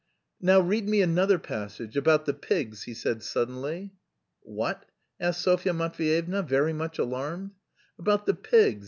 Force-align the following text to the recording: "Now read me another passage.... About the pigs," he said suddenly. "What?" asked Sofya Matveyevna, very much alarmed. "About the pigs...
"Now 0.41 0.59
read 0.59 0.89
me 0.89 1.03
another 1.03 1.37
passage.... 1.37 1.95
About 1.95 2.25
the 2.25 2.33
pigs," 2.33 2.81
he 2.85 2.93
said 2.95 3.21
suddenly. 3.21 3.93
"What?" 4.41 4.87
asked 5.19 5.43
Sofya 5.43 5.73
Matveyevna, 5.73 6.41
very 6.41 6.73
much 6.73 6.97
alarmed. 6.97 7.51
"About 7.99 8.25
the 8.25 8.33
pigs... 8.33 8.79